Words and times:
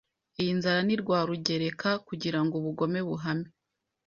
Iyi 0.41 0.51
nzara 0.57 0.79
ni 0.85 0.95
Rwarugereka, 1.01 1.89
kugirango 2.07 2.53
ubugome 2.57 2.99
buhame. 3.07 3.47